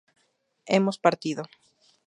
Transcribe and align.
hemos 0.65 0.97
partido 0.97 1.43